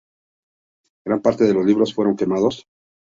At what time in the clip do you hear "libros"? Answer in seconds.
1.63-1.93